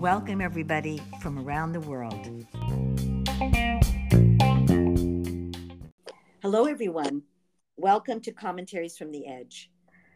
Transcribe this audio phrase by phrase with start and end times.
[0.00, 2.26] Welcome, everybody from around the world.
[6.42, 7.22] Hello, everyone.
[7.76, 9.70] Welcome to Commentaries from the Edge.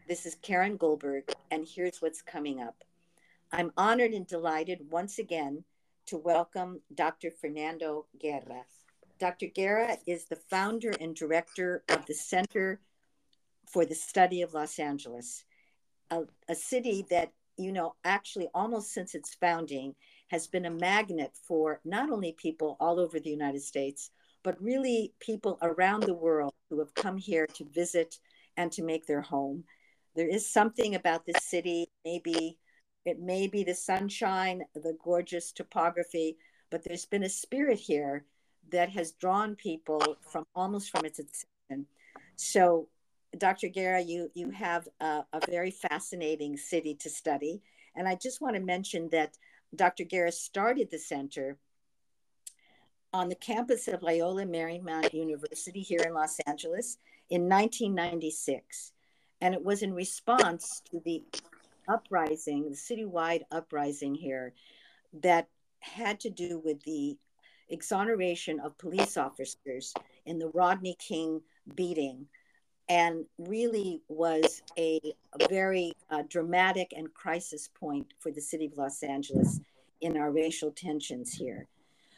[0.08, 2.82] This is Karen Goldberg, and here's what's coming up.
[3.52, 5.62] I'm honored and delighted once again
[6.06, 7.30] to welcome Dr.
[7.30, 8.64] Fernando Guerra.
[9.20, 9.46] Dr.
[9.46, 12.80] Guerra is the founder and director of the Center
[13.74, 15.44] for the Study of Los Angeles,
[16.12, 19.96] a, a city that, you know, actually almost since its founding
[20.28, 24.12] has been a magnet for not only people all over the United States,
[24.44, 28.14] but really people around the world who have come here to visit
[28.56, 29.64] and to make their home.
[30.14, 32.56] There is something about this city, maybe
[33.04, 36.36] it may be the sunshine, the gorgeous topography,
[36.70, 38.24] but there's been a spirit here
[38.70, 41.86] that has drawn people from almost from its inception.
[42.36, 42.88] So,
[43.38, 43.68] Dr.
[43.68, 47.62] Guerra, you you have a, a very fascinating city to study,
[47.96, 49.36] and I just want to mention that
[49.74, 50.04] Dr.
[50.04, 51.58] Guerra started the center
[53.12, 56.98] on the campus of Loyola Marymount University here in Los Angeles
[57.30, 58.92] in 1996.
[59.40, 61.22] And it was in response to the
[61.88, 64.52] uprising, the citywide uprising here,
[65.22, 67.16] that had to do with the
[67.70, 69.94] exoneration of police officers
[70.26, 71.40] in the Rodney King
[71.74, 72.26] beating
[72.88, 75.00] and really was a,
[75.48, 79.60] very uh, dramatic and crisis point for the city of Los Angeles
[80.00, 81.66] in our racial tensions here.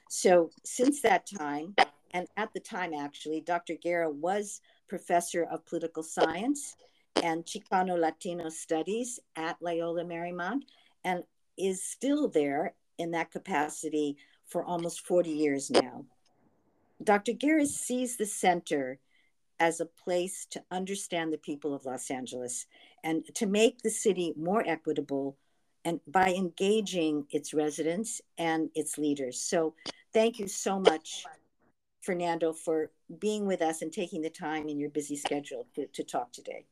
[0.09, 1.75] So since that time,
[2.12, 3.75] and at the time actually, Dr.
[3.75, 6.77] Guerra was professor of political science
[7.22, 10.62] and Chicano Latino studies at Loyola Marymount
[11.05, 11.25] and
[11.56, 16.05] is still there in that capacity for almost 40 years now.
[17.03, 17.33] Dr.
[17.33, 18.98] Guerra sees the center
[19.59, 22.67] as a place to understand the people of Los Angeles
[23.03, 25.37] and to make the city more equitable
[25.85, 29.41] and by engaging its residents and its leaders.
[29.41, 29.75] So
[30.12, 31.25] thank you so much,
[32.03, 32.91] Fernando, for
[33.21, 36.66] being with us and taking the time in your busy schedule to, to talk today.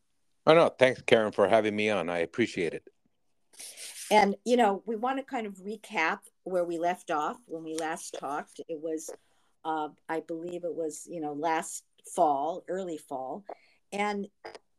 [0.46, 2.10] Oh, no, thanks, Karen, for having me on.
[2.10, 2.82] I appreciate it.
[4.10, 7.76] And, you know, we want to kind of recap where we left off when we
[7.76, 8.60] last talked.
[8.68, 9.10] It was,
[9.64, 13.44] uh, I believe it was, you know, last fall, early fall.
[13.92, 14.28] And,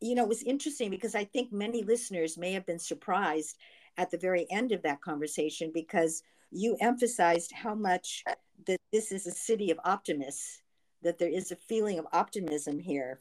[0.01, 3.57] you know, it was interesting because I think many listeners may have been surprised
[3.97, 6.21] at the very end of that conversation because
[6.51, 8.23] you emphasized how much
[8.67, 10.61] that this is a city of optimists,
[11.01, 13.19] that there is a feeling of optimism here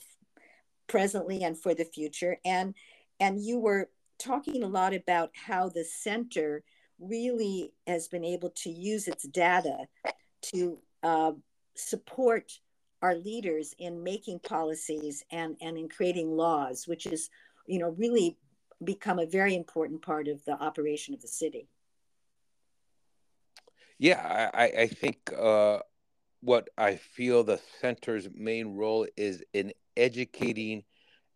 [0.86, 2.38] presently and for the future.
[2.44, 2.74] And
[3.20, 6.64] and you were talking a lot about how the center
[6.98, 9.86] really has been able to use its data
[10.42, 11.32] to uh,
[11.74, 12.52] support
[13.04, 17.28] our leaders in making policies and, and in creating laws, which is,
[17.66, 18.38] you know, really
[18.82, 21.68] become a very important part of the operation of the city.
[23.98, 25.80] Yeah, I, I think uh,
[26.40, 30.82] what I feel the center's main role is in educating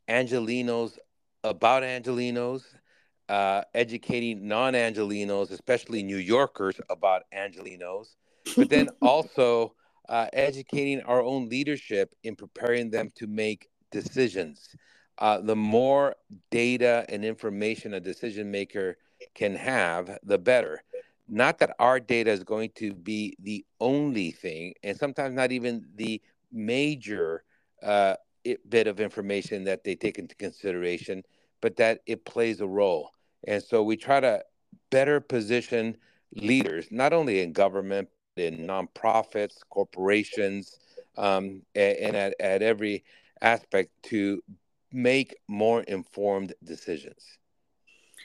[0.08, 0.96] Angelenos
[1.44, 2.62] about Angelenos,
[3.28, 8.16] uh, educating non Angelenos, especially New Yorkers, about Angelenos,
[8.56, 9.74] but then also
[10.08, 14.68] uh, educating our own leadership in preparing them to make decisions
[15.18, 16.14] uh, the more
[16.50, 18.96] data and information a decision maker
[19.34, 20.82] can have, the better.
[21.28, 25.84] Not that our data is going to be the only thing, and sometimes not even
[25.96, 27.42] the major
[27.82, 28.14] uh,
[28.68, 31.22] bit of information that they take into consideration,
[31.60, 33.10] but that it plays a role.
[33.46, 34.42] And so we try to
[34.90, 35.96] better position
[36.34, 38.08] leaders, not only in government,
[38.40, 40.78] in nonprofits, corporations,
[41.16, 43.04] um, and, and at, at every
[43.40, 44.42] aspect to
[44.92, 47.24] make more informed decisions.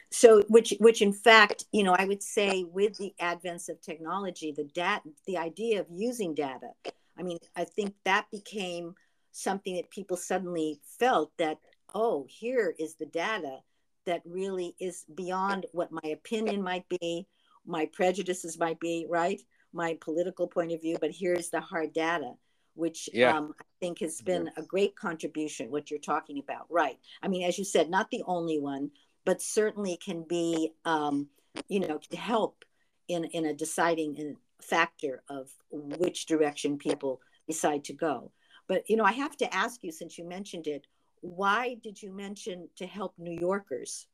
[0.09, 4.53] So which which in fact you know i would say with the advance of technology
[4.55, 6.69] the dat the idea of using data
[7.17, 8.93] i mean i think that became
[9.31, 11.57] something that people suddenly felt that
[11.95, 13.57] oh here is the data
[14.05, 17.27] that really is beyond what my opinion might be
[17.65, 19.41] my prejudices might be right
[19.73, 22.33] my political point of view but here's the hard data
[22.75, 23.37] which yeah.
[23.37, 26.65] um, I think has been a great contribution, what you're talking about.
[26.69, 26.97] Right.
[27.21, 28.91] I mean, as you said, not the only one,
[29.25, 31.27] but certainly can be, um,
[31.67, 32.65] you know, to help
[33.07, 38.31] in, in a deciding factor of which direction people decide to go.
[38.67, 40.87] But, you know, I have to ask you, since you mentioned it,
[41.21, 44.07] why did you mention to help New Yorkers?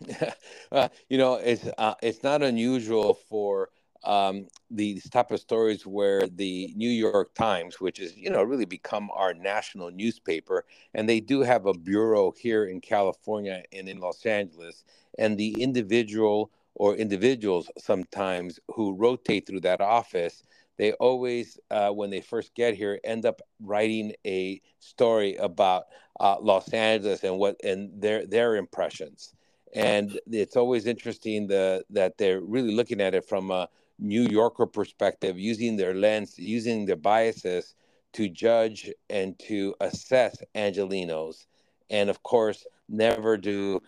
[0.72, 3.68] uh, you know, it's uh, it's not unusual for
[4.04, 8.64] um, these type of stories where the New York Times, which is you know really
[8.64, 10.64] become our national newspaper,
[10.94, 14.84] and they do have a bureau here in California and in Los Angeles,
[15.18, 20.42] and the individual or individuals sometimes who rotate through that office
[20.76, 25.86] they always uh, when they first get here end up writing a story about
[26.20, 29.34] uh, los angeles and what and their their impressions.
[29.74, 34.66] And it's always interesting the, that they're really looking at it from a new yorker
[34.66, 37.74] perspective using their lens using their biases
[38.12, 41.46] to judge and to assess angelenos
[41.90, 43.80] and of course never do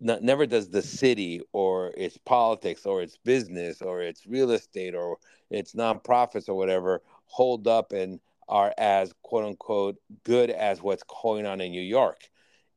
[0.00, 5.18] never does the city or its politics or its business or its real estate or
[5.50, 11.46] its nonprofits or whatever hold up and are as quote unquote good as what's going
[11.46, 12.28] on in New York.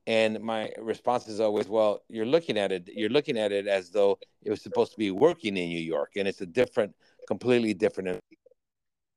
[0.08, 3.90] And my response is always, well, you're looking at it, you're looking at it as
[3.90, 6.96] though it was supposed to be working in New York, and it's a different,
[7.28, 8.22] completely different.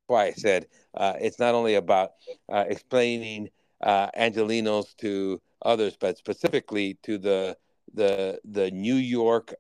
[0.09, 2.11] Why I said uh, it's not only about
[2.53, 3.51] uh, explaining
[3.81, 7.57] uh, Angelenos to others, but specifically to the
[7.95, 9.55] the the New York,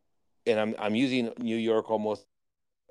[0.46, 2.26] and I'm I'm using New York almost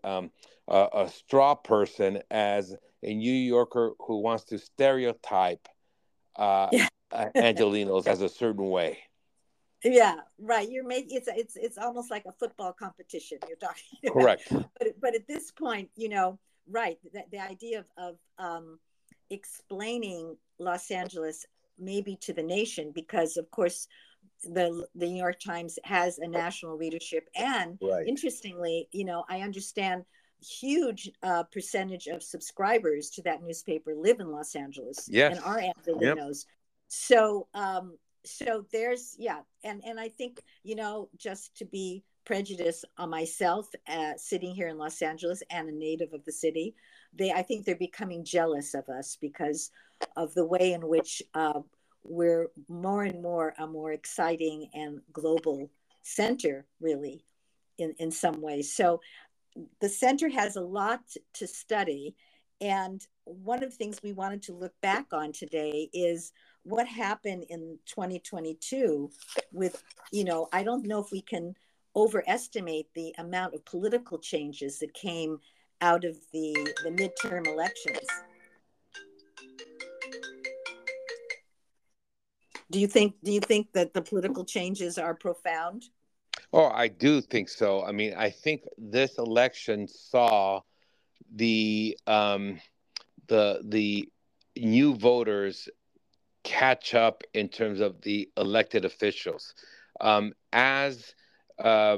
[0.05, 0.31] um,
[0.69, 5.67] a, a straw person as a New Yorker who wants to stereotype
[6.37, 6.87] uh, yeah.
[7.35, 8.99] Angelenos as a certain way.
[9.83, 10.69] Yeah, right.
[10.69, 13.37] You're making it's it's it's almost like a football competition.
[13.47, 14.13] You're talking about.
[14.13, 14.47] correct.
[14.49, 16.37] But but at this point, you know,
[16.69, 16.97] right?
[17.13, 18.79] The, the idea of of um,
[19.29, 21.45] explaining Los Angeles
[21.77, 23.87] maybe to the nation, because of course
[24.43, 28.05] the the New York Times has a national readership, and right.
[28.05, 30.03] interestingly, you know, I understand
[30.41, 35.35] huge uh, percentage of subscribers to that newspaper live in Los Angeles yes.
[35.35, 36.45] and are Angelenos.
[36.45, 36.55] Yep.
[36.89, 42.85] So, um, so there's yeah, and and I think you know just to be prejudiced
[42.97, 46.75] on myself, uh, sitting here in Los Angeles and a native of the city,
[47.13, 49.71] they I think they're becoming jealous of us because
[50.17, 51.61] of the way in which uh,
[52.03, 55.69] we're more and more a more exciting and global
[56.01, 57.23] center, really,
[57.77, 58.73] in, in some ways.
[58.73, 58.99] So
[59.79, 61.01] the center has a lot
[61.35, 62.15] to study.
[62.61, 66.33] And one of the things we wanted to look back on today is
[66.63, 69.09] what happened in 2022
[69.51, 71.55] with, you know, I don't know if we can
[71.95, 75.39] overestimate the amount of political changes that came
[75.81, 76.53] out of the,
[76.83, 78.07] the midterm elections.
[82.71, 85.85] Do you think do you think that the political changes are profound?
[86.53, 87.83] Oh, I do think so.
[87.83, 90.61] I mean, I think this election saw
[91.33, 92.59] the um,
[93.27, 94.09] the the
[94.55, 95.67] new voters
[96.43, 99.53] catch up in terms of the elected officials
[100.01, 101.13] um, as
[101.57, 101.97] uh,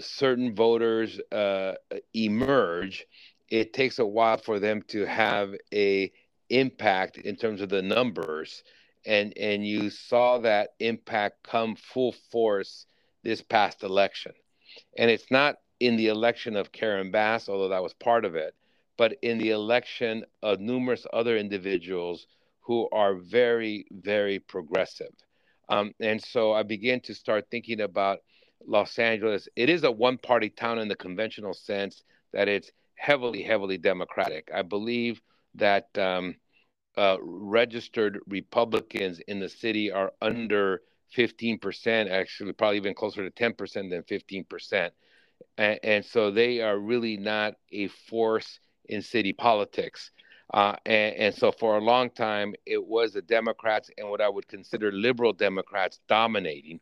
[0.00, 1.74] certain voters uh,
[2.14, 3.06] emerge.
[3.48, 6.12] It takes a while for them to have a
[6.48, 8.62] impact in terms of the numbers
[9.06, 12.86] and and you saw that impact come full force
[13.22, 14.32] this past election.
[14.96, 18.54] And it's not in the election of Karen Bass, although that was part of it,
[18.96, 22.26] but in the election of numerous other individuals
[22.70, 25.12] who are very, very progressive.
[25.68, 28.20] Um, and so I began to start thinking about
[28.64, 29.48] Los Angeles.
[29.56, 34.52] It is a one party town in the conventional sense that it's heavily, heavily Democratic.
[34.54, 35.20] I believe
[35.56, 36.36] that um,
[36.96, 40.82] uh, registered Republicans in the city are under
[41.16, 44.90] 15%, actually, probably even closer to 10% than 15%.
[45.58, 50.12] And, and so they are really not a force in city politics.
[50.52, 54.28] Uh, and, and, so for a long time, it was the Democrats and what I
[54.28, 56.80] would consider liberal Democrats dominating.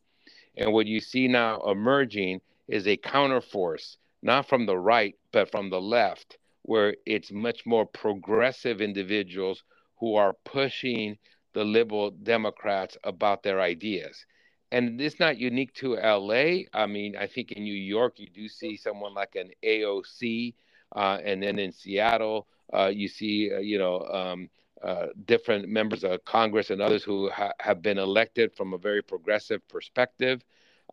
[0.56, 5.68] And what you see now emerging is a counterforce, not from the right, but from
[5.68, 9.62] the left, where it's much more progressive individuals
[9.98, 11.18] who are pushing
[11.52, 14.24] the liberal Democrats about their ideas.
[14.70, 16.64] And it's not unique to LA.
[16.74, 20.54] I mean, I think in New York, you do see someone like an AOC.
[20.94, 22.46] Uh, and then in Seattle,
[22.88, 24.48] you see, uh, you know, um,
[24.82, 29.02] uh, different members of Congress and others who ha- have been elected from a very
[29.02, 30.42] progressive perspective.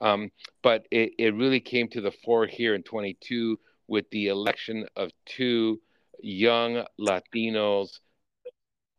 [0.01, 4.85] Um, but it, it really came to the fore here in 22 with the election
[4.95, 5.79] of two
[6.21, 7.99] young Latinos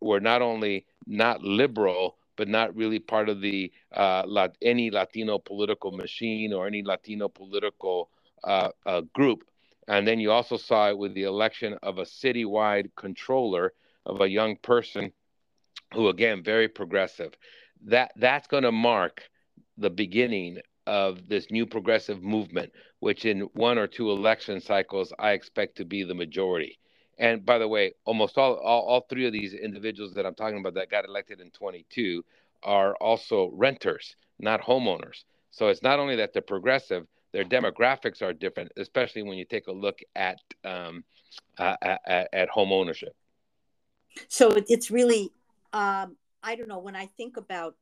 [0.00, 5.90] were not only not liberal, but not really part of the uh, any Latino political
[5.90, 8.10] machine or any Latino political
[8.44, 9.44] uh, uh, group.
[9.88, 13.72] And then you also saw it with the election of a citywide controller
[14.04, 15.12] of a young person
[15.94, 17.34] who, again, very progressive.
[17.84, 19.22] That that's going to mark
[19.78, 25.32] the beginning of this new progressive movement, which in one or two election cycles I
[25.32, 26.78] expect to be the majority.
[27.18, 30.58] And by the way, almost all, all, all three of these individuals that I'm talking
[30.58, 32.24] about that got elected in 22
[32.62, 35.24] are also renters, not homeowners.
[35.50, 39.66] So it's not only that they're progressive, their demographics are different, especially when you take
[39.66, 41.04] a look at um,
[41.58, 43.14] uh, at, at, home ownership.
[44.28, 45.30] So it's really,
[45.74, 47.74] um, I don't know, when I think about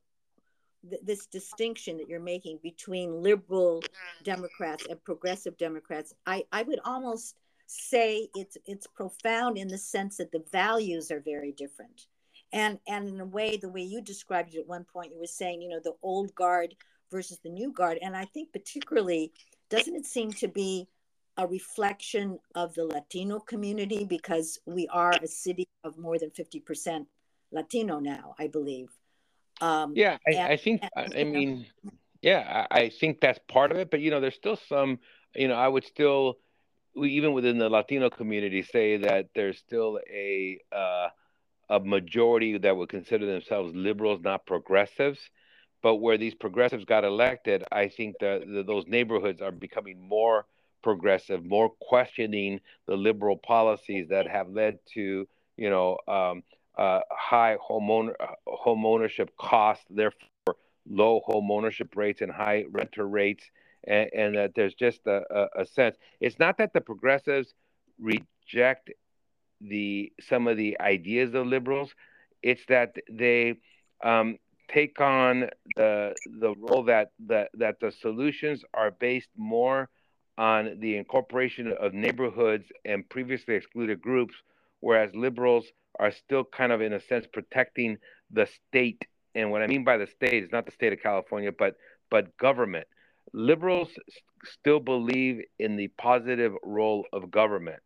[0.91, 3.85] th- this distinction that you're making between liberal
[4.25, 7.37] Democrats and progressive Democrats, I, I would almost
[7.69, 12.07] say it's it's profound in the sense that the values are very different
[12.53, 15.27] and and in a way the way you described it at one point you were
[15.27, 16.75] saying you know the old guard
[17.11, 17.99] versus the new guard.
[18.03, 19.33] And i think particularly
[19.71, 20.89] doesn't it seem to be
[21.37, 24.05] a reflection of the latino community?
[24.05, 27.07] Because we are a city of more than 50%
[27.51, 28.89] latino now i believe.
[29.61, 31.67] Um, yeah I, and, I think and, i mean
[32.23, 34.99] yeah I, I think that's part of it but you know there's still some
[35.37, 36.39] you know i would still
[36.95, 41.09] we, even within the Latino community say that there's still a uh,
[41.71, 45.19] a majority that would consider themselves liberals, not progressives.
[45.85, 50.47] But where these progressives got elected, I think that those neighborhoods are becoming more
[50.83, 56.43] progressive, more questioning the liberal policies that have led to you know um,
[56.79, 60.57] uh, high home, owner, uh, ownership costs, therefore
[60.89, 63.45] low home ownership rates and high renter rates
[63.87, 65.97] and, and that there's just a, a, a, sense.
[66.19, 67.53] It's not that the progressives
[68.01, 68.91] reject
[69.61, 71.95] the some of the ideas of liberals.
[72.43, 73.57] It's that they
[74.03, 79.89] um, take on the the role that that that the solutions are based more
[80.37, 84.35] on the incorporation of neighborhoods and previously excluded groups,
[84.81, 85.67] whereas liberals
[86.01, 87.97] are still kind of in a sense protecting
[88.33, 89.05] the state.
[89.37, 91.77] And what I mean by the state is not the state of California, but
[92.11, 92.87] but government
[93.33, 93.89] liberals
[94.45, 97.81] still believe in the positive role of government.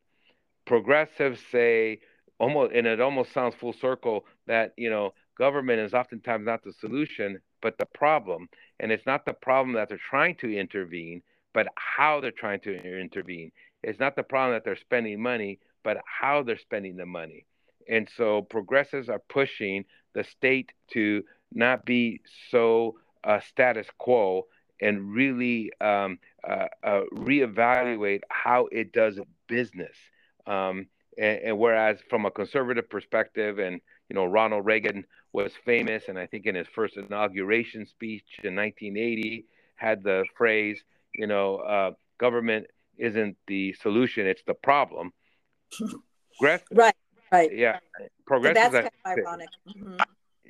[0.66, 2.00] Progressives say
[2.38, 6.73] almost, and it almost sounds full circle that you know government is oftentimes not the
[6.73, 8.49] solution, but the problem.
[8.80, 11.23] And it's not the problem that they're trying to intervene,
[11.54, 13.52] but how they're trying to intervene.
[13.83, 17.47] It's not the problem that they're spending money, but how they're spending the money.
[17.88, 24.47] And so progressives are pushing the state to not be so uh, status quo
[24.80, 29.18] and really um, uh, uh, reevaluate how it does
[29.49, 29.97] business.
[30.47, 36.04] Um, and, and, whereas from a conservative perspective, and you know, Ronald Reagan was famous,
[36.08, 39.44] and I think in his first inauguration speech in 1980
[39.76, 40.82] had the phrase,
[41.14, 45.12] you know, uh, government isn't the solution; it's the problem.
[46.42, 46.62] right,
[47.30, 47.50] right.
[47.52, 47.78] Yeah,
[48.26, 48.72] progressives.
[48.72, 49.48] that's kind of ironic.
[49.68, 49.96] Mm-hmm.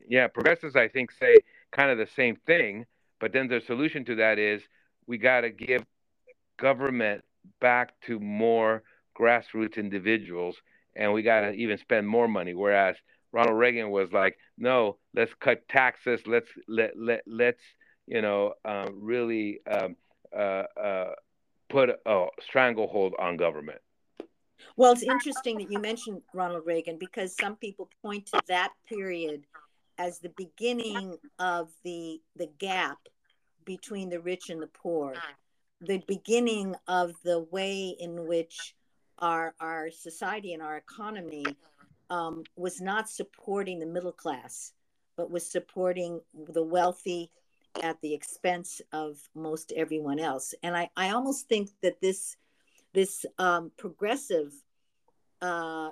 [0.08, 1.36] Yeah, progressives, I think, say
[1.72, 2.86] kind of the same thing
[3.20, 4.62] but then the solution to that is
[5.06, 5.84] we got to give
[6.58, 7.24] government
[7.60, 8.82] back to more
[9.18, 10.56] grassroots individuals
[10.96, 12.96] and we got to even spend more money whereas
[13.32, 16.20] Ronald Reagan was like no let's cut taxes.
[16.26, 17.62] Let's let let let's
[18.06, 19.97] you know um, really um,
[20.37, 21.11] uh, uh,
[21.68, 23.80] put a stranglehold on government.
[24.76, 29.44] Well it's interesting that you mentioned Ronald Reagan because some people point to that period
[29.99, 32.99] as the beginning of the the gap
[33.64, 35.14] between the rich and the poor,
[35.82, 38.75] the beginning of the way in which
[39.18, 41.44] our our society and our economy
[42.10, 44.72] um, was not supporting the middle class,
[45.16, 46.20] but was supporting
[46.52, 47.30] the wealthy
[47.82, 50.54] at the expense of most everyone else.
[50.62, 52.36] And I, I almost think that this
[52.94, 54.52] this um, progressive
[55.42, 55.90] uh,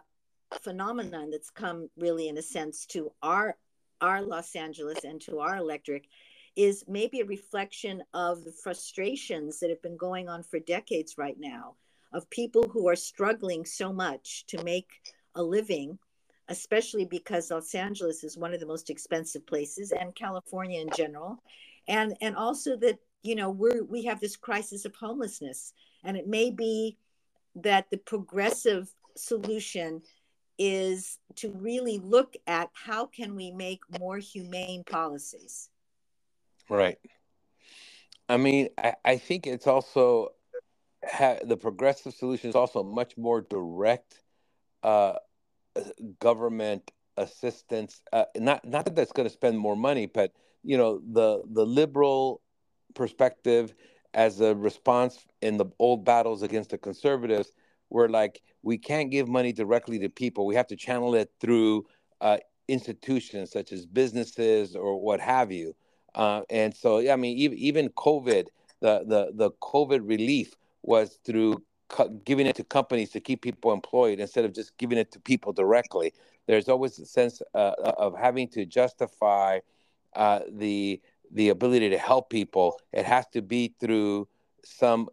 [0.61, 3.56] phenomenon that's come really in a sense to our
[4.00, 6.08] our Los Angeles and to our electric
[6.54, 11.37] is maybe a reflection of the frustrations that have been going on for decades right
[11.38, 11.75] now
[12.12, 14.88] of people who are struggling so much to make
[15.35, 15.99] a living
[16.49, 21.43] especially because Los Angeles is one of the most expensive places and California in general.
[21.88, 25.73] And and also that you know we're we have this crisis of homelessness
[26.05, 26.97] and it may be
[27.57, 30.03] that the progressive solution
[30.59, 35.69] is to really look at how can we make more humane policies.
[36.69, 36.99] Right.
[38.29, 40.33] I mean i, I think it's also
[41.05, 44.21] ha- the progressive solution is also much more direct
[44.83, 45.15] uh,
[46.21, 51.00] government assistance uh, not not that that's going to spend more money but you know
[51.12, 52.42] the the liberal
[52.95, 53.75] perspective
[54.14, 57.52] as a response in the old battles against the conservatives
[57.90, 60.47] were like we can't give money directly to people.
[60.47, 61.87] We have to channel it through
[62.21, 65.76] uh, institutions such as businesses or what have you.
[66.14, 68.47] Uh, and so, yeah I mean, even, even COVID,
[68.80, 71.62] the the the COVID relief was through
[72.25, 75.52] giving it to companies to keep people employed instead of just giving it to people
[75.52, 76.12] directly.
[76.47, 79.61] There's always a sense uh, of having to justify
[80.14, 81.00] uh, the
[81.33, 82.81] the ability to help people.
[82.93, 84.28] It has to be through
[84.64, 85.09] some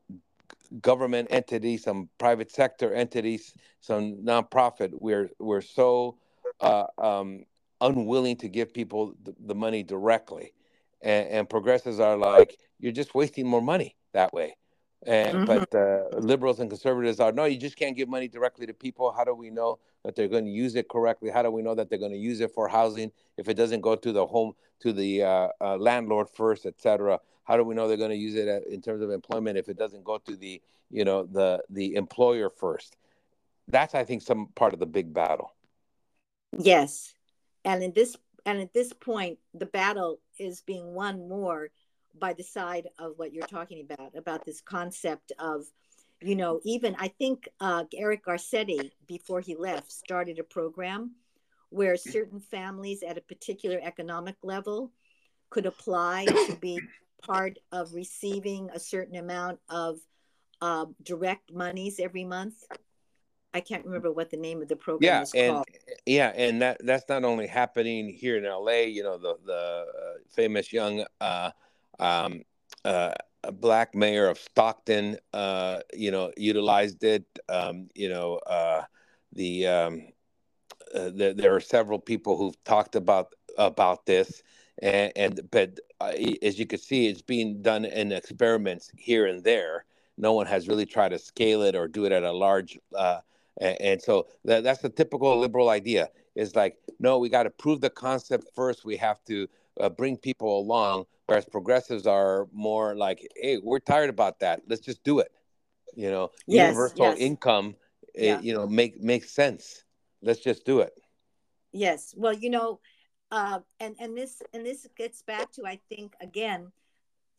[0.81, 4.91] government entity, some private sector entities, some nonprofit.
[4.93, 6.17] We're we're so
[6.59, 7.45] uh, um,
[7.81, 10.53] unwilling to give people the, the money directly,
[11.01, 14.55] and, and, progressives are like, you're just wasting more money that way.
[15.05, 15.45] And mm-hmm.
[15.45, 19.11] but uh, liberals and conservatives are no, you just can't give money directly to people.
[19.11, 21.29] How do we know that they're going to use it correctly?
[21.29, 23.81] How do we know that they're going to use it for housing if it doesn't
[23.81, 27.19] go to the home to the uh, uh, landlord first, etc.?
[27.43, 29.77] How do we know they're going to use it in terms of employment if it
[29.77, 32.95] doesn't go to the you know the the employer first?
[33.67, 35.53] That's I think some part of the big battle.
[36.57, 37.13] Yes,
[37.65, 41.69] and in this and at this point, the battle is being won more
[42.19, 45.65] by the side of what you're talking about about this concept of
[46.21, 51.11] you know even i think uh, eric garcetti before he left started a program
[51.69, 54.91] where certain families at a particular economic level
[55.49, 56.79] could apply to be
[57.21, 59.99] part of receiving a certain amount of
[60.61, 62.63] uh, direct monies every month
[63.53, 65.67] I can't remember what the name of the program yeah, is and, called.
[66.05, 68.85] Yeah, and that that's not only happening here in LA.
[68.87, 71.51] You know, the the uh, famous young uh,
[71.99, 72.43] um,
[72.85, 73.11] uh,
[73.43, 77.25] a black mayor of Stockton, uh, you know, utilized it.
[77.49, 78.83] Um, you know, uh,
[79.33, 80.07] the um,
[80.95, 84.43] uh, there, there are several people who've talked about about this,
[84.81, 89.85] and, and but as you can see, it's being done in experiments here and there.
[90.17, 92.77] No one has really tried to scale it or do it at a large
[93.59, 97.49] and, and so that, that's the typical liberal idea is like, no, we got to
[97.49, 98.85] prove the concept first.
[98.85, 99.47] We have to
[99.79, 101.05] uh, bring people along.
[101.27, 104.61] Whereas progressives are more like, hey, we're tired about that.
[104.67, 105.31] Let's just do it.
[105.95, 107.17] You know, yes, universal yes.
[107.19, 107.75] income,
[108.15, 108.39] eh, yeah.
[108.39, 109.83] it, you know, make makes sense.
[110.21, 110.93] Let's just do it.
[111.71, 112.13] Yes.
[112.17, 112.79] Well, you know,
[113.31, 116.71] uh, and and this and this gets back to I think again,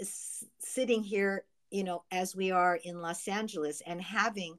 [0.01, 4.57] sitting here, you know, as we are in Los Angeles and having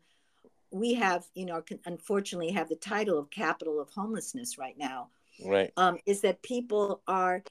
[0.71, 5.09] we have, you know, unfortunately have the title of capital of homelessness right now.
[5.45, 5.71] Right.
[5.77, 7.43] Um, is that people are,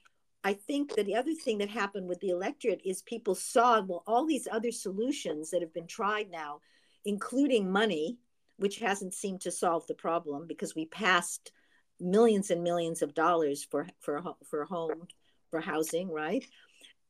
[0.45, 4.03] I think that the other thing that happened with the electorate is people saw, well,
[4.05, 6.61] all these other solutions that have been tried now,
[7.03, 8.19] including money,
[8.57, 11.51] which hasn't seemed to solve the problem because we passed
[11.99, 15.07] millions and millions of dollars for for for home
[15.49, 16.45] for housing right?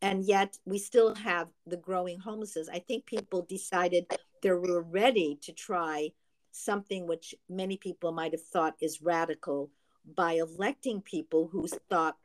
[0.01, 2.69] And yet we still have the growing homelessness.
[2.71, 4.05] I think people decided
[4.43, 6.11] they were ready to try
[6.51, 9.71] something which many people might have thought is radical
[10.15, 12.15] by electing people who thought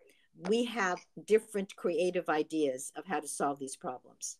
[0.49, 4.39] we have different creative ideas of how to solve these problems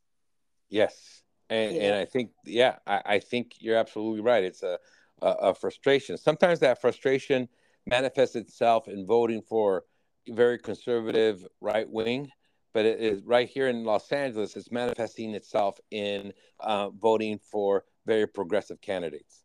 [0.69, 4.79] yes and, and i think yeah I, I, think you're absolutely right it's a,
[5.23, 7.49] a, a frustration sometimes that frustration
[7.87, 9.85] manifests itself in voting for
[10.29, 12.31] very conservative right wing
[12.73, 14.57] but it is right here in Los Angeles.
[14.57, 19.45] It's manifesting itself in uh, voting for very progressive candidates.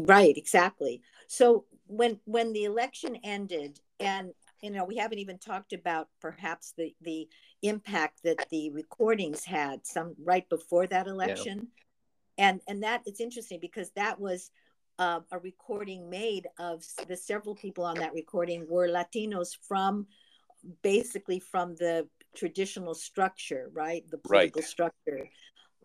[0.00, 1.02] Right, exactly.
[1.26, 6.72] So when when the election ended, and you know we haven't even talked about perhaps
[6.76, 7.28] the the
[7.62, 11.68] impact that the recordings had some right before that election,
[12.38, 12.48] yeah.
[12.48, 14.50] and and that it's interesting because that was.
[15.00, 20.08] Uh, a recording made of the several people on that recording were Latinos from
[20.82, 24.04] basically from the traditional structure, right?
[24.10, 24.68] The political right.
[24.68, 25.28] structure.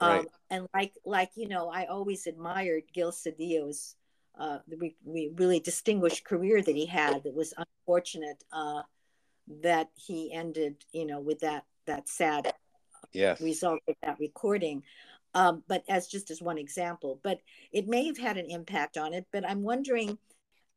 [0.01, 0.19] Right.
[0.19, 3.95] Um, and like, like you know, I always admired Gil Cedillo's
[4.37, 7.23] uh, the re- really distinguished career that he had.
[7.23, 8.81] That was unfortunate uh,
[9.61, 12.53] that he ended, you know, with that that sad
[13.11, 13.41] yes.
[13.41, 14.83] result of that recording.
[15.35, 17.39] Um, but as just as one example, but
[17.71, 19.25] it may have had an impact on it.
[19.31, 20.17] But I'm wondering,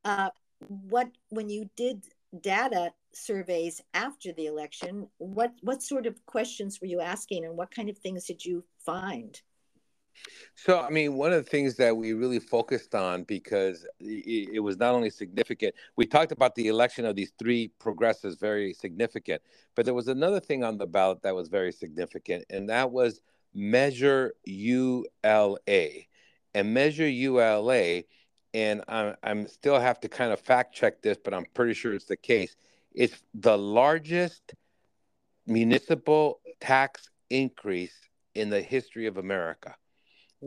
[0.04, 0.30] uh,
[0.68, 2.06] what when you did
[2.40, 7.70] data surveys after the election, what what sort of questions were you asking, and what
[7.70, 9.40] kind of things did you find?
[10.54, 14.60] So, I mean, one of the things that we really focused on because it, it,
[14.60, 19.42] was not only significant, we talked about the election of these three progressives very significant,
[19.74, 23.20] but there was another thing on the ballot that was very significant, and that was
[23.54, 25.88] Measure ULA.
[26.54, 28.02] And Measure ULA,
[28.54, 31.92] and I I'm still have to kind of fact check this, but I'm pretty sure
[31.92, 32.56] it's the case
[32.96, 34.54] it's the largest
[35.46, 37.94] municipal tax increase
[38.34, 39.76] in the history of America.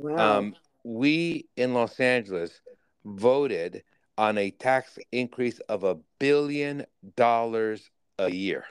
[0.02, 0.38] Wow.
[0.38, 2.62] Um, we in Los Angeles
[3.06, 3.84] voted
[4.18, 6.86] on a tax increase of a billion
[7.16, 8.66] dollars a year.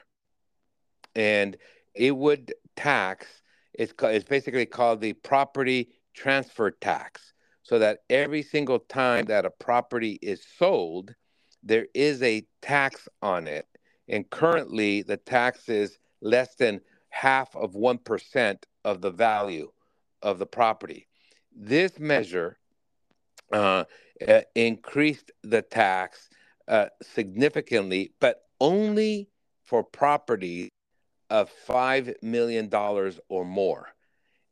[1.14, 1.56] And
[1.94, 3.26] it would tax.
[3.72, 7.32] It's, it's basically called the property transfer tax.
[7.62, 11.14] So that every single time that a property is sold,
[11.62, 13.66] there is a tax on it.
[14.08, 19.70] And currently, the tax is less than half of 1% of the value
[20.22, 21.07] of the property.
[21.60, 22.56] This measure
[23.52, 23.84] uh,
[24.26, 26.30] uh, increased the tax
[26.68, 29.28] uh, significantly, but only
[29.64, 30.68] for property
[31.30, 32.72] of $5 million
[33.28, 33.88] or more.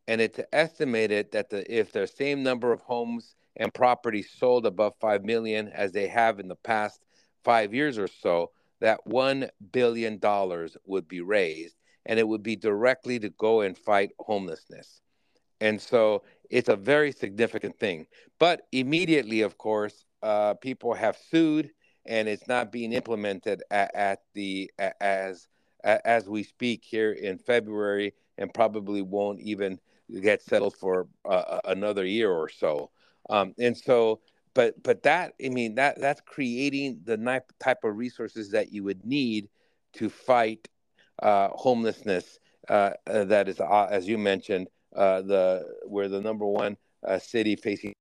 [0.09, 4.95] And it's estimated that the, if the same number of homes and properties sold above
[5.01, 7.01] 5 million as they have in the past
[7.45, 10.21] five years or so, that $1 billion
[10.85, 15.01] would be raised and it would be directly to go and fight homelessness.
[15.61, 18.07] And so it's a very significant thing.
[18.39, 21.71] But immediately, of course, uh, people have sued
[22.07, 25.49] and it's not being implemented at, at the as
[25.85, 29.79] as we speak here in February, and probably won't even
[30.21, 32.91] get settled for uh, another year or so.
[33.31, 34.21] Um, and so,
[34.55, 39.05] but but that I mean that that's creating the type of resources that you would
[39.05, 39.49] need
[39.95, 40.69] to fight
[41.23, 42.39] uh, homelessness.
[42.69, 47.19] Uh, uh that is, uh, as you mentioned, uh, the we're the number one uh,
[47.19, 47.93] city facing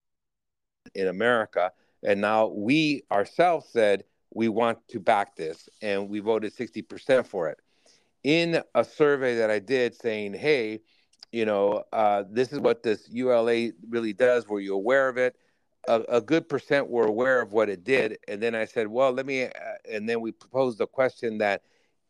[0.94, 1.72] in America
[2.06, 7.50] and now we ourselves said we want to back this, and we voted 60% for
[7.50, 7.60] it.
[8.24, 10.82] In a survey that I did saying, hey,
[11.32, 14.48] you know, uh, this is what this ULA really does.
[14.48, 15.36] Were you aware of it?
[15.88, 18.18] A, a, good percent were aware of what it did.
[18.28, 19.50] And then I said, well, let me, uh,
[19.92, 21.62] and then we proposed the question that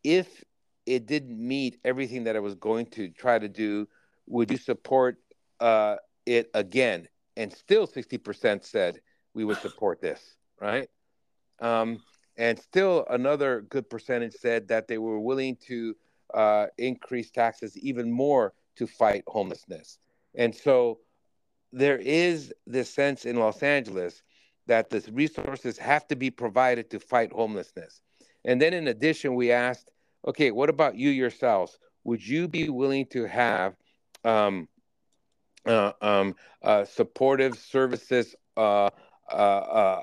[0.02, 0.42] if
[0.86, 3.86] it didn't meet everything that I was going to try to do,
[4.26, 5.18] would you support
[5.60, 7.08] uh, it again?
[7.36, 9.00] And still 60% said
[9.34, 10.88] we would support this, right?
[11.60, 12.00] Um,
[12.36, 15.96] and still, another good percentage said that they were willing to
[16.34, 19.98] uh, increase taxes even more to fight homelessness.
[20.34, 20.98] And so
[21.72, 24.22] there is this sense in Los Angeles
[24.66, 28.00] that the resources have to be provided to fight homelessness.
[28.44, 29.90] And then, in addition, we asked,
[30.26, 31.78] okay, what about you yourselves?
[32.04, 33.74] Would you be willing to have
[34.26, 34.68] um,
[35.66, 38.90] uh, um, uh, supportive services uh,
[39.30, 40.02] uh, uh,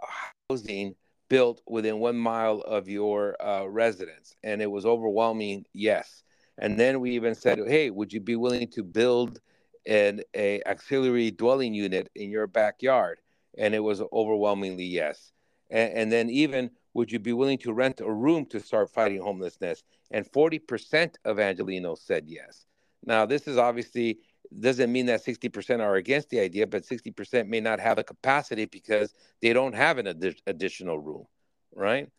[0.50, 0.96] housing
[1.30, 4.36] built within one mile of your uh, residence?
[4.44, 6.24] And it was overwhelming, yes.
[6.58, 9.40] And then we even said, hey, would you be willing to build
[9.86, 13.20] an a auxiliary dwelling unit in your backyard?
[13.58, 15.34] And it was overwhelmingly yes.
[15.70, 19.22] And, and then even, would you be willing to rent a room to start fighting
[19.22, 19.84] homelessness?
[20.12, 22.68] And 40% of Angelenos said yes.
[23.06, 24.20] Now, this is obviously
[24.60, 28.66] doesn't mean that 60% are against the idea, but 60% may not have the capacity
[28.66, 31.26] because they don't have an ad- additional room,
[31.74, 32.10] right?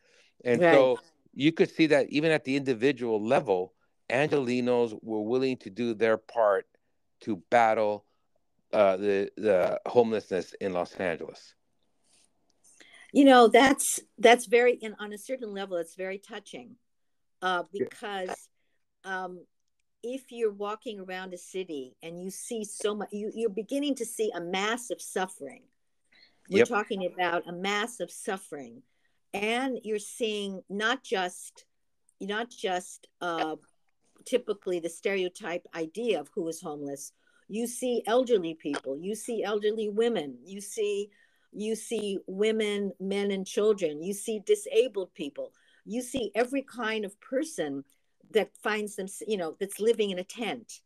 [0.44, 0.70] And right.
[0.72, 0.98] so
[1.32, 3.72] you could see that even at the individual level,
[4.10, 6.66] Angelenos were willing to do their part
[7.20, 8.04] to battle
[8.72, 11.54] uh, the the homelessness in Los Angeles.
[13.12, 16.76] You know, that's that's very, and on a certain level, it's very touching,
[17.42, 18.48] uh, because
[19.04, 19.44] um,
[20.04, 24.04] if you're walking around a city and you see so much, you, you're beginning to
[24.04, 25.62] see a mass of suffering.
[26.50, 26.68] We're yep.
[26.68, 28.82] talking about a mass of suffering,
[29.32, 31.64] and you're seeing not just,
[32.20, 33.56] not just uh,
[34.26, 37.12] typically the stereotype idea of who is homeless.
[37.48, 41.10] You see elderly people, you see elderly women, you see
[41.56, 45.52] you see women, men, and children, you see disabled people,
[45.86, 47.84] you see every kind of person
[48.34, 50.80] that finds them you know that's living in a tent.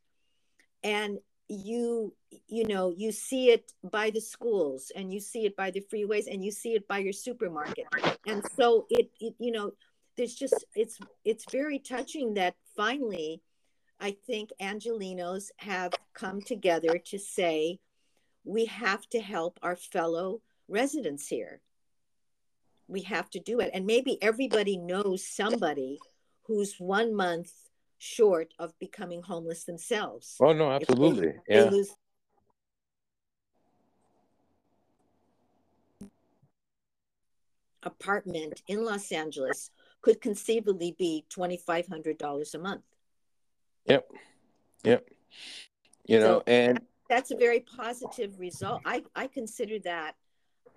[0.82, 2.14] And you
[2.46, 6.30] you know you see it by the schools and you see it by the freeways
[6.30, 7.86] and you see it by your supermarket.
[8.26, 9.72] And so it, it you know
[10.16, 13.40] there's just it's it's very touching that finally
[14.00, 17.78] i think angelenos have come together to say
[18.48, 21.60] we have to help our fellow residents here.
[22.86, 23.70] We have to do it.
[23.74, 25.98] And maybe everybody knows somebody
[26.48, 27.52] who's one month
[27.98, 30.36] short of becoming homeless themselves.
[30.40, 31.28] Oh no, absolutely.
[31.28, 31.64] They, yeah.
[31.64, 31.90] They lose
[37.82, 42.82] apartment in Los Angeles could conceivably be $2500 a month.
[43.86, 44.10] Yep.
[44.84, 45.08] Yep.
[46.06, 46.80] You know, so and
[47.10, 48.80] that's a very positive result.
[48.86, 50.14] I I consider that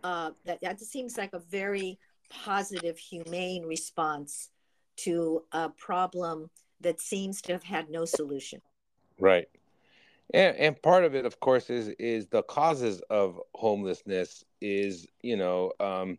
[0.03, 1.97] uh that that seems like a very
[2.29, 4.49] positive humane response
[4.97, 6.49] to a problem
[6.81, 8.61] that seems to have had no solution.
[9.19, 9.47] Right.
[10.33, 15.35] And, and part of it, of course, is is the causes of homelessness is you
[15.37, 16.17] know um,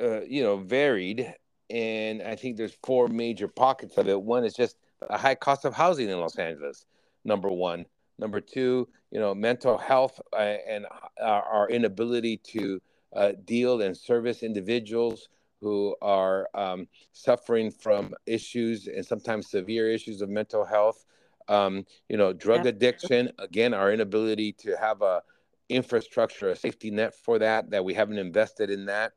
[0.00, 1.34] uh, you know varied,
[1.68, 4.20] and I think there's four major pockets of it.
[4.20, 4.76] One is just
[5.08, 6.86] a high cost of housing in Los Angeles.
[7.24, 7.86] Number one.
[8.18, 10.86] Number two, you know, mental health uh, and
[11.20, 12.80] our, our inability to
[13.14, 15.28] uh, deal and service individuals
[15.64, 21.06] who are um, suffering from issues and sometimes severe issues of mental health.
[21.48, 23.32] Um, you know, drug addiction.
[23.38, 25.22] Again, our inability to have a
[25.70, 29.12] infrastructure, a safety net for that, that we haven't invested in that.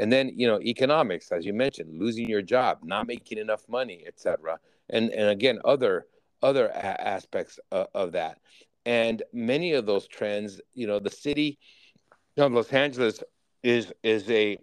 [0.00, 4.02] And then, you know, economics, as you mentioned, losing your job, not making enough money,
[4.06, 4.58] et cetera.
[4.90, 6.06] And, and again, other,
[6.42, 8.38] other a- aspects of, of, that.
[8.84, 11.58] And many of those trends, you know, the city
[12.36, 13.22] of Los Angeles
[13.62, 14.58] is, is a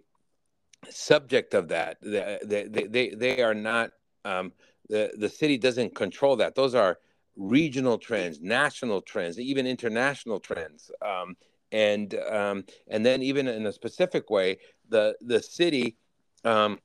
[0.88, 1.98] subject of that.
[2.02, 3.90] They, they, they, they are not,
[4.24, 4.52] um,
[4.88, 6.54] the, the city doesn't control that.
[6.54, 6.98] Those are
[7.36, 10.90] regional trends, national trends, even international trends.
[11.02, 11.36] Um,
[11.72, 15.96] and um, and then even in a specific way, the the city,
[16.44, 16.78] um,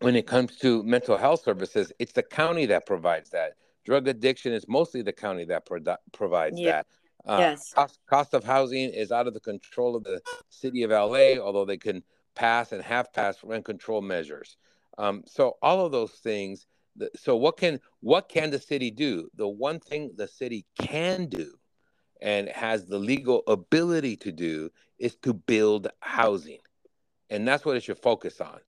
[0.00, 3.54] when it comes to mental health services, it's the county that provides that.
[3.84, 6.70] Drug addiction is mostly the county that pro- provides yeah.
[6.70, 6.86] that.
[7.24, 7.72] Uh, yes.
[7.72, 11.64] Cost, cost of housing is out of the control of the city of LA, although
[11.64, 12.02] they can
[12.36, 14.56] pass and have passed rent control measures.
[14.98, 16.66] Um, so all of those things
[17.16, 19.28] so what can what can the city do?
[19.34, 21.54] The one thing the city can do
[22.20, 26.60] and has the legal ability to do is to build housing.
[27.28, 28.60] And that's what it should focus on.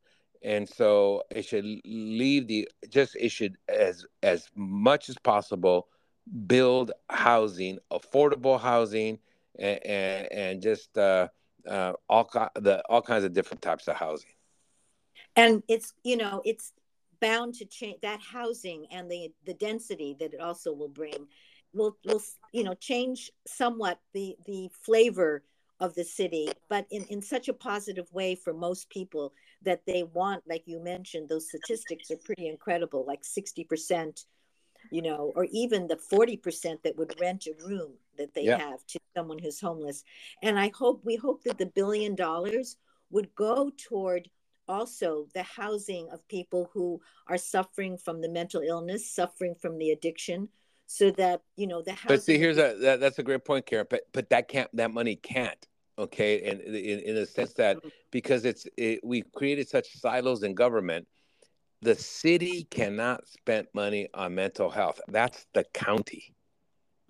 [0.43, 5.89] And so it should leave the just it should as as much as possible
[6.47, 9.19] build housing, affordable housing,
[9.59, 11.29] and and, and just uh,
[11.67, 14.31] uh, all the all kinds of different types of housing.
[15.37, 16.73] And it's you know it's
[17.21, 21.27] bound to change that housing and the the density that it also will bring
[21.73, 25.43] will will you know change somewhat the the flavor
[25.81, 30.03] of the city but in in such a positive way for most people that they
[30.03, 34.25] want like you mentioned those statistics are pretty incredible like 60%
[34.91, 38.59] you know or even the 40% that would rent a room that they yeah.
[38.59, 40.05] have to someone who's homeless
[40.43, 42.77] and i hope we hope that the billion dollars
[43.11, 44.29] would go toward
[44.69, 49.91] also the housing of people who are suffering from the mental illness, suffering from the
[49.91, 50.49] addiction,
[50.87, 52.09] so that you know the housing.
[52.09, 53.87] But see, here's a that, that's a great point, Karen.
[53.89, 55.67] But but that can't that money can't
[55.99, 57.89] okay, and in, in a sense that mm-hmm.
[58.11, 61.07] because it's it, we've created such silos in government,
[61.81, 65.01] the city cannot spend money on mental health.
[65.09, 66.35] That's the county.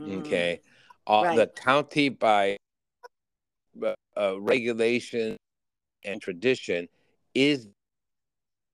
[0.00, 0.20] Mm.
[0.20, 0.60] Okay,
[1.06, 1.36] uh, right.
[1.36, 2.56] the county by
[3.82, 5.36] uh, uh, regulation
[6.04, 6.88] and tradition
[7.34, 7.68] is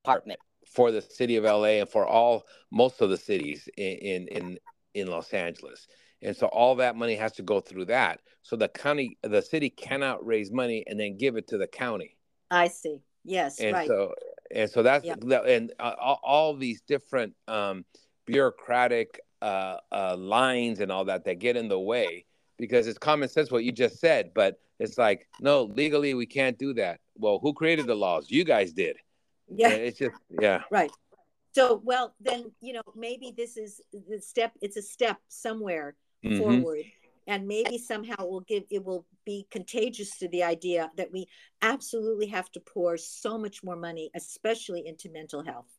[0.05, 4.59] department for the city of LA and for all most of the cities in in
[4.95, 5.87] in Los Angeles.
[6.23, 8.21] And so all that money has to go through that.
[8.43, 12.17] So the county the city cannot raise money and then give it to the county.
[12.51, 13.01] I see.
[13.25, 13.87] Yes, and right.
[13.87, 14.15] so
[14.55, 15.23] and so that's yep.
[15.47, 17.85] and uh, all, all, these different um,
[18.25, 22.25] bureaucratic uh, uh, lines and all that that get in the way
[22.57, 26.59] because it's common sense what you just said, but it's like no, legally we can't
[26.59, 28.31] do that well, who created the laws?
[28.31, 28.97] You guys did.
[29.49, 29.69] Yeah.
[29.71, 30.63] It's just, yeah.
[30.71, 30.91] Right.
[31.53, 36.39] So, well, then, you know, maybe this is the step, it's a step somewhere mm-hmm.
[36.39, 36.85] forward.
[37.27, 41.27] And maybe somehow it will give, it will be contagious to the idea that we
[41.63, 45.71] absolutely have to pour so much more money, especially into mental health.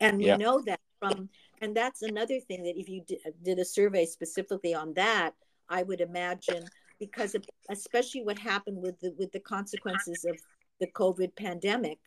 [0.00, 0.36] And we yeah.
[0.36, 1.28] know that from,
[1.60, 3.04] and that's another thing that if you
[3.42, 5.34] did a survey specifically on that,
[5.68, 6.64] I would imagine
[6.98, 10.36] because of, especially what happened with the with the consequences of
[10.80, 11.98] the COVID pandemic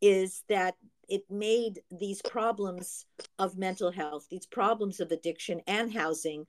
[0.00, 0.74] is that
[1.08, 3.04] it made these problems
[3.38, 6.46] of mental health, these problems of addiction and housing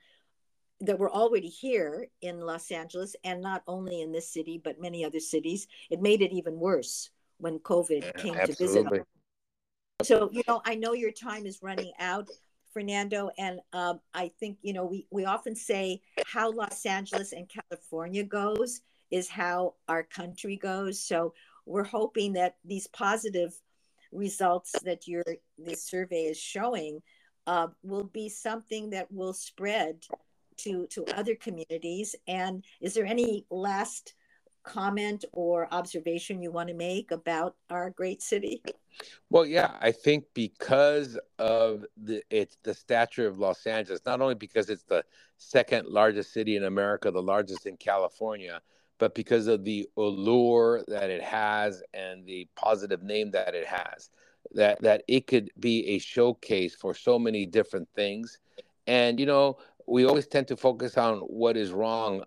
[0.81, 5.05] that were already here in Los Angeles and not only in this city, but many
[5.05, 8.83] other cities, it made it even worse when COVID yeah, came absolutely.
[8.83, 9.07] to visit.
[10.03, 12.27] So, you know, I know your time is running out,
[12.73, 17.47] Fernando, and um, I think, you know, we, we often say how Los Angeles and
[17.47, 20.99] California goes is how our country goes.
[20.99, 21.33] So
[21.65, 23.53] we're hoping that these positive
[24.11, 25.23] results that your
[25.57, 27.01] this survey is showing
[27.47, 30.03] uh, will be something that will spread
[30.63, 32.15] to to other communities.
[32.27, 34.13] And is there any last
[34.63, 38.61] comment or observation you want to make about our great city?
[39.29, 44.35] Well, yeah, I think because of the it's the stature of Los Angeles, not only
[44.35, 45.03] because it's the
[45.37, 48.61] second largest city in America, the largest in California,
[48.99, 54.09] but because of the allure that it has and the positive name that it has,
[54.53, 58.37] that that it could be a showcase for so many different things.
[58.87, 62.23] And you know, we always tend to focus on what is wrong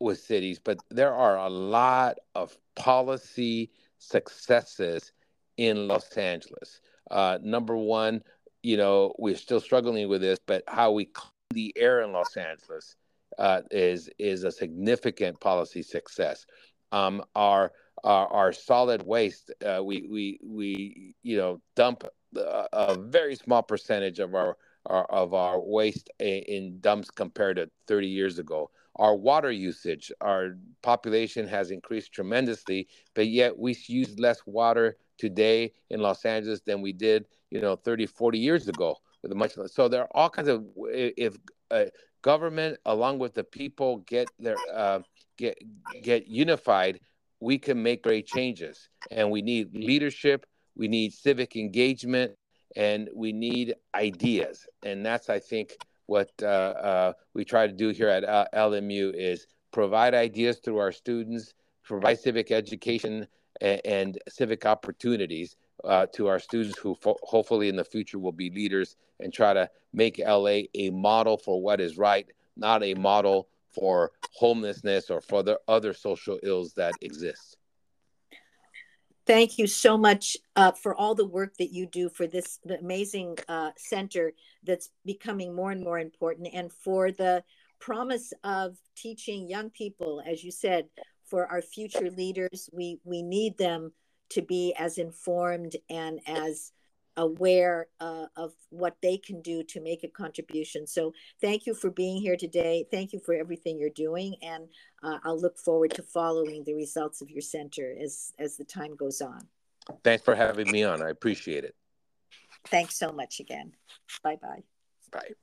[0.00, 5.12] with cities, but there are a lot of policy successes
[5.56, 6.80] in Los Angeles.
[7.10, 8.22] Uh, number one,
[8.62, 12.36] you know, we're still struggling with this, but how we clean the air in Los
[12.36, 12.96] Angeles
[13.38, 16.46] uh, is is a significant policy success.
[16.92, 17.72] Um, our,
[18.04, 22.04] our, our solid waste, uh, we we we you know dump
[22.36, 28.06] a, a very small percentage of our of our waste in, dumps compared to 30
[28.08, 28.70] years ago.
[28.96, 35.72] Our water usage our population has increased tremendously but yet we use less water today
[35.90, 39.88] in los angeles than we did you know 30 40 years ago with much so
[39.88, 41.36] there are all kinds of if
[41.70, 41.84] uh,
[42.22, 45.00] government along with the people get their uh,
[45.36, 45.58] get
[46.02, 46.98] get unified
[47.40, 48.88] we can make great changes.
[49.10, 50.46] And we need leadership
[50.78, 52.32] we need civic engagement
[52.76, 54.66] and we need ideas.
[54.84, 59.12] And that's i think what uh, uh, we try to do here at uh, lmu
[59.14, 63.26] is provide ideas through our students provide civic education
[63.60, 68.32] and, and civic opportunities uh, to our students who fo- hopefully in the future will
[68.32, 72.94] be leaders and try to make la a model for what is right not a
[72.94, 77.56] model for homelessness or for the other social ills that exist
[79.26, 82.78] thank you so much uh, for all the work that you do for this the
[82.78, 84.32] amazing uh, center
[84.64, 87.42] that's becoming more and more important and for the
[87.78, 90.86] promise of teaching young people as you said
[91.26, 92.70] for our future leaders.
[92.72, 93.92] We we need them
[94.30, 96.72] to be as informed and as
[97.16, 100.86] aware uh, of what they can do to make a contribution.
[100.86, 102.86] So thank you for being here today.
[102.90, 104.68] Thank you for everything you're doing, and
[105.02, 108.96] uh, I'll look forward to following the results of your center as as the time
[108.96, 109.46] goes on.
[110.02, 111.02] Thanks for having me on.
[111.02, 111.74] I appreciate it.
[112.66, 113.72] Thanks so much again.
[114.22, 114.64] Bye bye.
[115.12, 115.34] Bye.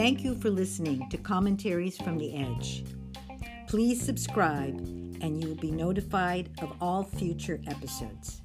[0.00, 2.86] Thank you for listening to Commentaries from the Edge.
[3.68, 4.74] Please subscribe,
[5.20, 8.40] and you will be notified of all future episodes.